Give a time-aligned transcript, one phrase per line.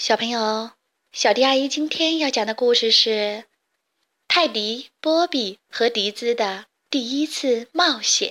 [0.00, 0.70] 小朋友，
[1.12, 3.10] 小迪阿姨今天要讲的故事是
[4.28, 8.30] 《泰迪、波比和迪兹的第一次冒险》。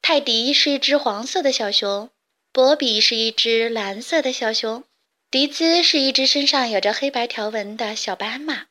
[0.00, 2.08] 泰迪是一只黄色的小熊，
[2.52, 4.84] 波比是一只蓝色的小熊，
[5.28, 8.66] 迪兹是一只身上有着黑白条纹的小斑马。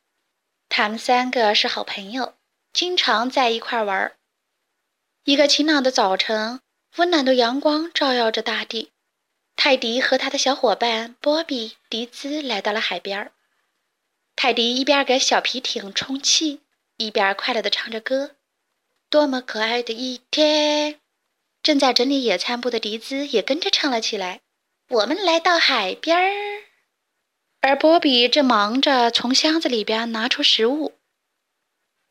[0.70, 2.36] 他们三个是好朋友，
[2.71, 4.15] 经常在一块玩儿。
[5.25, 6.61] 一个晴朗的早晨，
[6.95, 8.91] 温暖的阳光照耀着大地。
[9.57, 13.31] 泰迪和他的小伙伴波比、迪兹来到了海边。
[14.36, 16.61] 泰迪一边给小皮艇充气，
[16.97, 18.35] 一边快乐地唱着歌
[19.09, 20.99] ：“多么可爱的一天！”
[21.63, 24.41] 正在整理野餐布的迪兹也跟着唱了起来
[24.89, 26.63] ：“我们来到海边儿。”
[27.60, 30.99] 而波比正忙着从箱子里边拿出食物。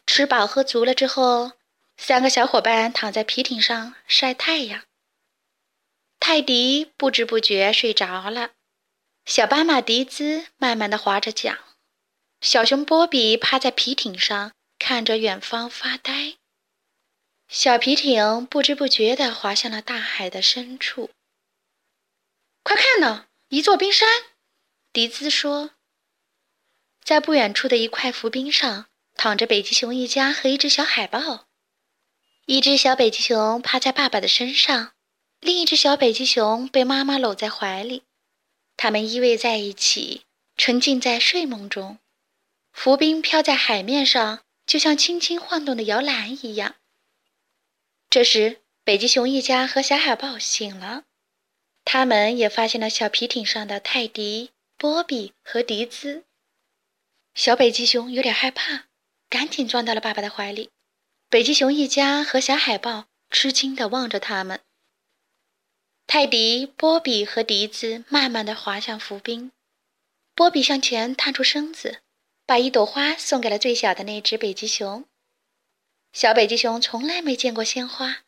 [0.05, 1.53] 吃饱喝足了之后，
[1.97, 4.83] 三个小伙伴躺在皮艇上晒太阳。
[6.29, 8.51] 泰迪不知不觉睡着了，
[9.27, 11.57] 小斑马迪兹慢慢地划着桨，
[12.41, 16.35] 小熊波比趴在皮艇上看着远方发呆。
[17.47, 21.11] 小皮艇不知不觉地滑向了大海的深处。
[22.65, 24.09] 快看呐，一座冰山！
[24.93, 25.71] 迪兹说。
[27.05, 31.47] 在不远处的一块浮冰上，躺着北极熊一家和一只小海豹。
[32.47, 34.95] 一只小北极熊趴在爸爸的身上。
[35.41, 38.03] 另一只小北极熊被妈妈搂在怀里，
[38.77, 40.23] 它们依偎在一起，
[40.57, 41.99] 沉浸在睡梦中。
[42.73, 46.77] 浮冰飘在海面上，就像轻轻晃动的摇篮一样。
[48.11, 51.05] 这时，北极熊一家和小海豹醒了，
[51.85, 56.25] 他们也发现了小皮艇上的泰迪、波比和迪兹。
[57.35, 58.85] 小北极熊有点害怕，
[59.29, 60.71] 赶紧钻到了爸爸的怀里。
[61.29, 64.61] 北极熊一家和小海豹吃惊地望着他们。
[66.07, 69.51] 泰迪、波比和迪兹慢慢地滑向浮冰。
[70.35, 71.99] 波比向前探出身子，
[72.47, 75.05] 把一朵花送给了最小的那只北极熊。
[76.13, 78.19] 小北极熊从来没见过鲜花，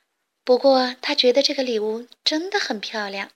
[0.45, 3.31] 不过他觉得这个礼物真的很漂亮。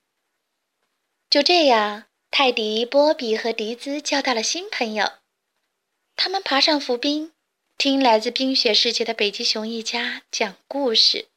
[1.29, 5.13] 就这样，泰迪、波比和迪兹交到了新朋友。
[6.15, 7.31] 他们爬上浮冰，
[7.77, 11.29] 听来自冰雪世界的北极熊一家讲故事。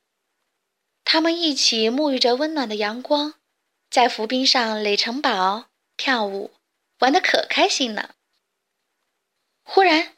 [1.08, 3.34] 他们一起沐浴着温暖的阳光，
[3.88, 6.52] 在浮冰上垒城堡、跳舞，
[6.98, 8.16] 玩得可开心了。
[9.62, 10.16] 忽然，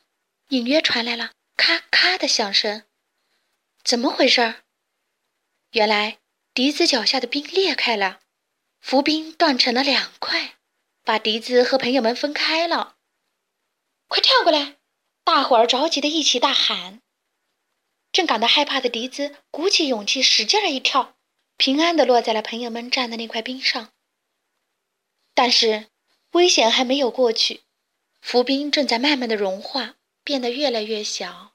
[0.49, 2.85] 隐约传来了咔咔的响声，
[3.85, 4.63] 怎么回事？
[5.73, 6.21] 原来
[6.55, 8.21] 笛子脚下的冰裂开了，
[8.81, 10.55] 浮冰断成了两块，
[11.05, 12.97] 把笛子和朋友们分开了。
[14.09, 14.77] 快跳过来！
[15.23, 17.03] 大伙儿着急的一起大喊。
[18.11, 21.17] 正感到害怕的迪兹鼓起勇气，使劲儿一跳，
[21.57, 23.93] 平安地落在了朋友们站的那块冰上。
[25.35, 25.89] 但是
[26.33, 27.63] 危险还没有过去，
[28.21, 31.55] 浮冰正在慢慢的融化，变得越来越小。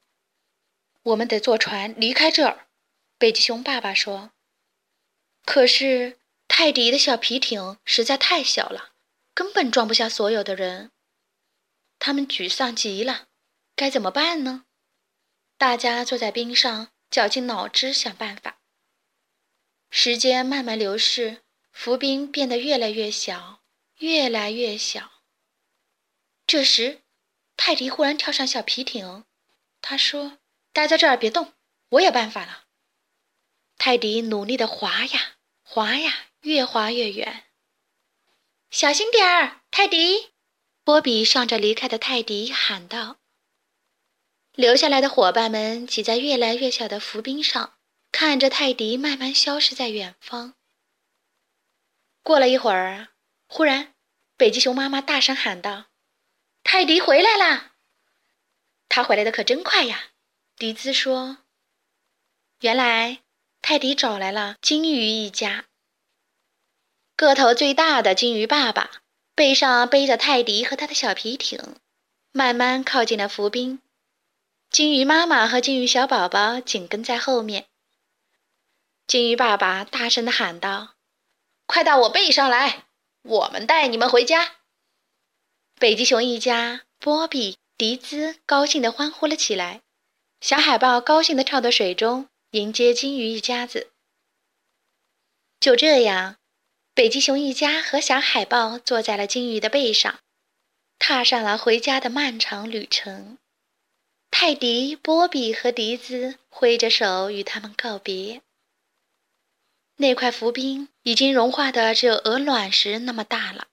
[1.03, 2.67] 我们得坐船离开这儿，
[3.17, 4.31] 北极熊爸爸说。
[5.43, 8.91] 可是泰迪的小皮艇实在太小了，
[9.33, 10.91] 根本装不下所有的人。
[11.99, 13.27] 他们沮丧极了，
[13.75, 14.65] 该怎么办呢？
[15.63, 18.59] 大家坐在冰上，绞尽脑汁想办法。
[19.89, 23.63] 时间慢慢流逝，浮冰变得越来越小，
[23.99, 25.23] 越来越小。
[26.45, 27.03] 这时，
[27.55, 29.23] 泰迪忽然跳上小皮艇，
[29.79, 30.39] 他说
[30.73, 31.53] ：“待在这儿别动，
[31.91, 32.65] 我有办法了。”
[33.79, 37.45] 泰迪努力地划呀划呀，越划越远。
[38.69, 40.33] 小心点儿，泰迪！
[40.83, 43.22] 波比向着离开的泰迪喊道。
[44.55, 47.73] 留下来的伙伴们挤在越来越小的浮冰上，
[48.11, 50.53] 看着泰迪慢慢消失在远方。
[52.21, 53.07] 过了一会儿，
[53.47, 53.95] 忽然，
[54.37, 55.85] 北极熊妈妈大声喊道
[56.63, 57.73] ：“泰迪回来啦！”
[58.87, 60.11] 他回来的可真快呀！
[60.55, 61.39] 迪兹说
[62.61, 63.23] ：“原来，
[63.63, 65.65] 泰迪找来了金鱼一家。
[67.15, 69.01] 个头最大的金鱼爸爸
[69.33, 71.77] 背上背着泰迪和他的小皮艇，
[72.31, 73.81] 慢慢靠近了浮冰。”
[74.73, 77.67] 金鱼妈妈和金鱼小宝宝紧跟在后面。
[79.05, 80.95] 金鱼爸爸大声的喊道
[81.67, 82.85] ：“快到我背上来，
[83.21, 84.55] 我们带你们回家！”
[85.79, 89.81] 北极熊一家，波比、迪兹高兴地欢呼了起来。
[90.41, 93.91] 小海豹高兴地跳到水中迎接金鱼一家子。
[95.59, 96.37] 就这样，
[96.95, 100.21] 北极熊一家和小海豹坐在了金鱼的背上，
[100.97, 103.37] 踏上了回家的漫长旅程。
[104.35, 108.41] 泰迪、波比和迪兹挥着手与他们告别。
[109.97, 113.67] 那块浮冰已经融化的只有鹅卵石那么大了，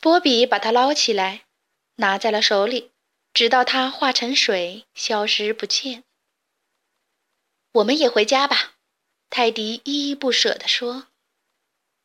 [0.00, 1.44] 波比把它捞起来，
[1.96, 2.92] 拿在了手里，
[3.34, 6.04] 直到它化成水，消失不见。
[7.72, 8.76] 我们也回家吧，
[9.28, 11.08] 泰迪依依不舍地说。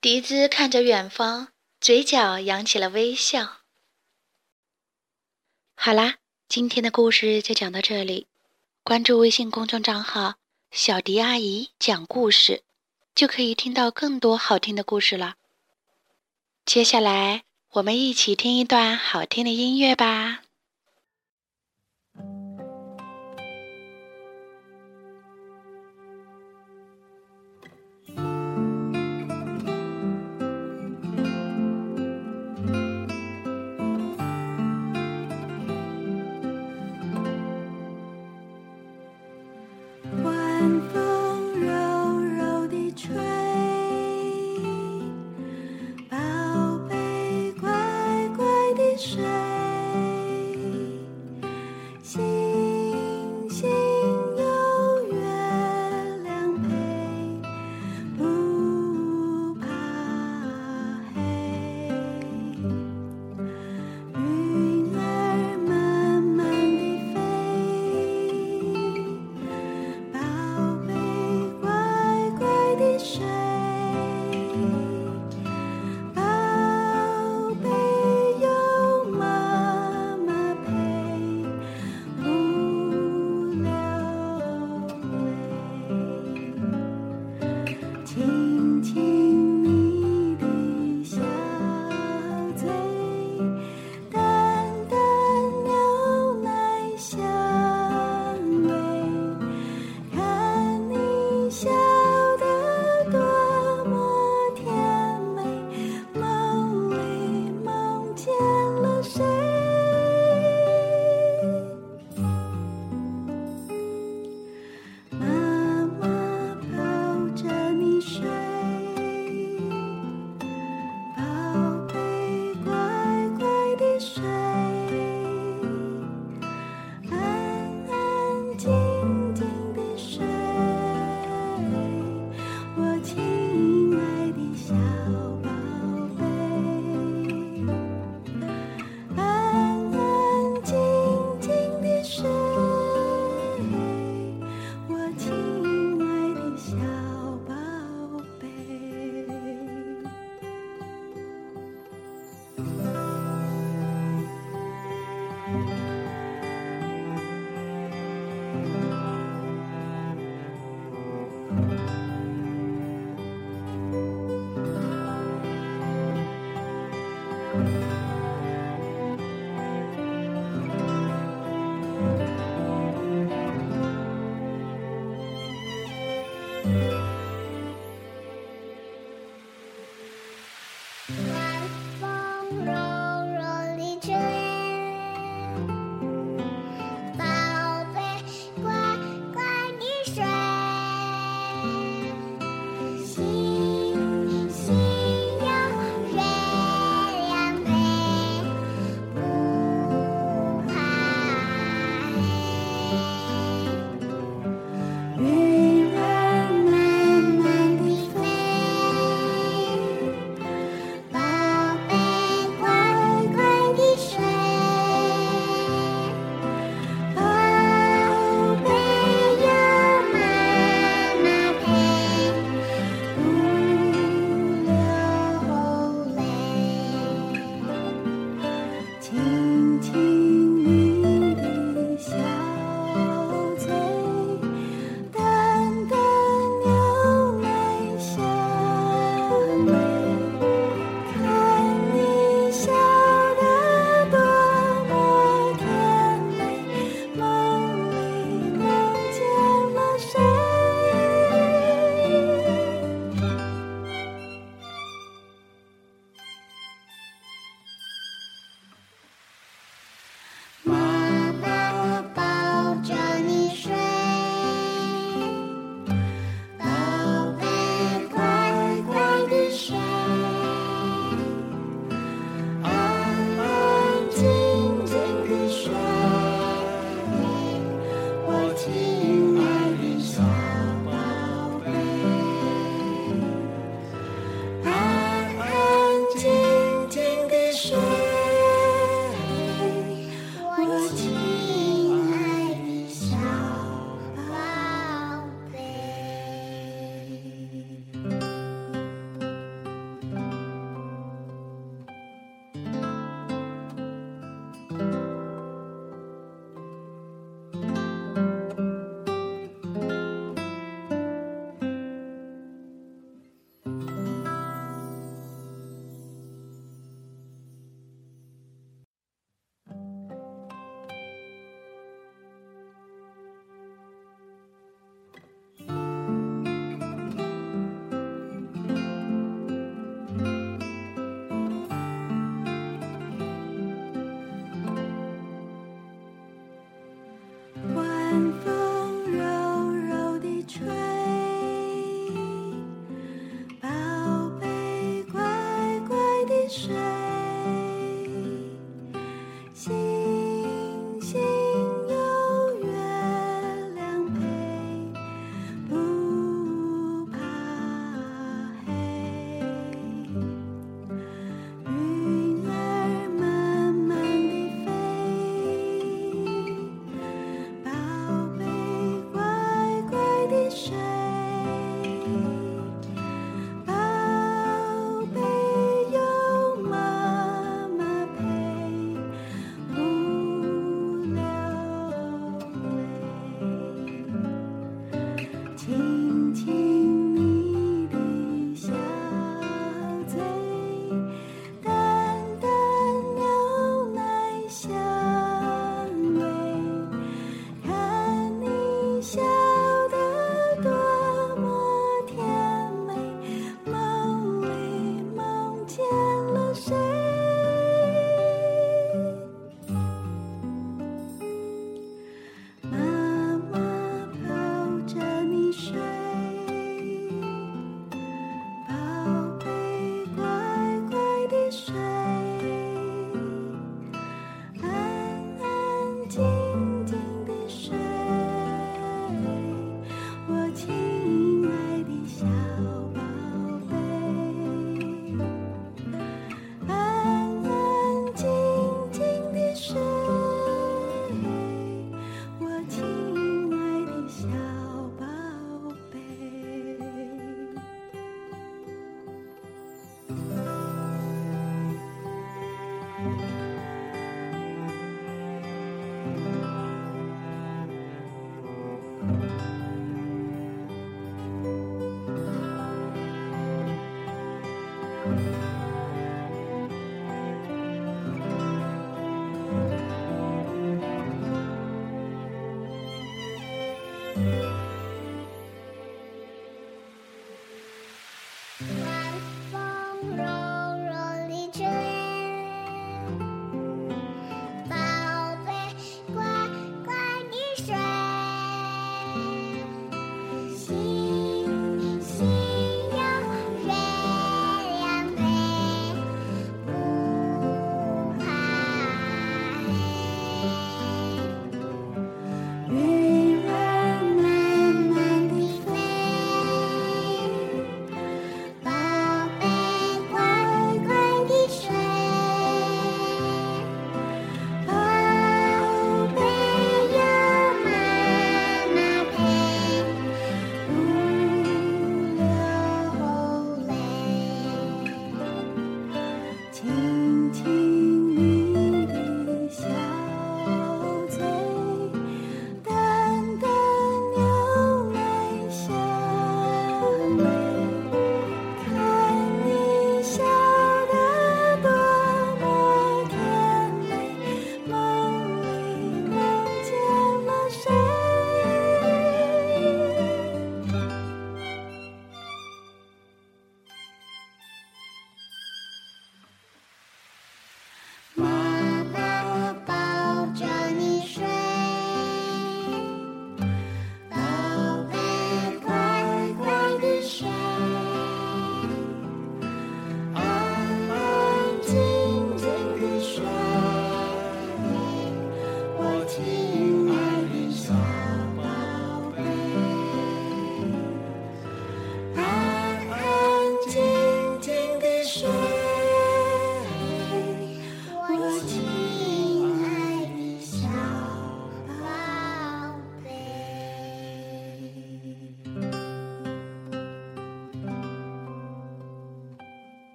[0.00, 3.58] 迪兹看着远方，嘴角扬起了微笑。
[5.76, 8.26] 好啦，今天的故事就讲到这里。
[8.82, 10.36] 关注微信公众账号
[10.72, 12.62] “小迪阿姨讲故事”，
[13.14, 15.34] 就可以听到更多好听的故事了。
[16.64, 17.42] 接下来，
[17.72, 20.40] 我们一起听一段好听的音乐吧。